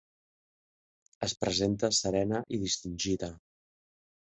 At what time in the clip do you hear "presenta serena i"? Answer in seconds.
1.45-2.65